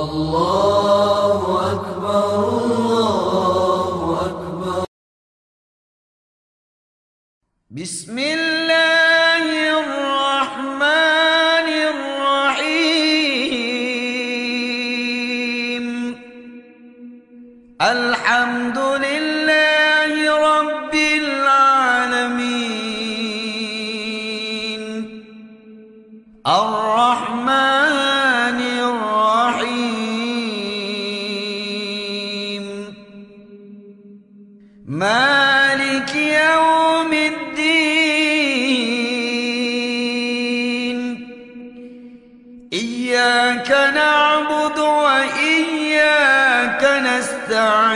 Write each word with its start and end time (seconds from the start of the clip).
الله 0.00 1.40
أكبر 1.72 2.34
الله 2.58 3.96
أكبر 4.26 4.84
بسم 7.70 8.18
الله 8.18 9.44
الرحمن 9.80 11.68
الرحيم 11.94 13.04
الحمد 17.82 18.78
لله 18.78 20.12
رب 20.50 20.94
العالمين 20.94 21.54
الرحمن 26.46 27.33
مالك 34.88 36.14
يوم 36.14 37.12
الدين. 37.12 37.84
إياك 42.72 43.70
نعبد 43.94 44.78
وإياك 44.78 46.04
نستعين. 46.84 47.94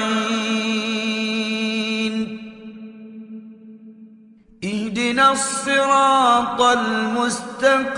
اهدنا 4.64 5.32
الصراط 5.32 6.60
المستقيم. 6.60 7.88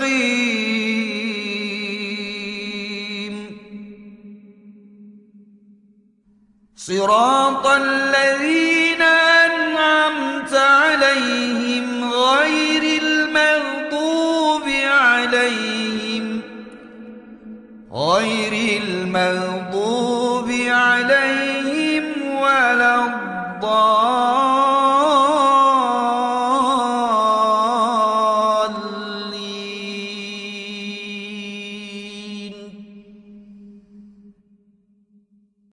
صراط 6.87 7.67
الذين 7.67 9.01
أنعمت 9.01 10.53
عليهم 10.53 12.13
غير 12.13 13.01
المغضوب 13.03 14.63
عليهم 14.83 16.41
غير 17.93 18.81
المغضوب 18.83 20.51
عليهم 20.67 22.03